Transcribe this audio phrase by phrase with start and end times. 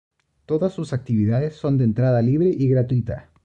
[0.47, 3.29] Todas sus actividades son de entrada libre y gratuita.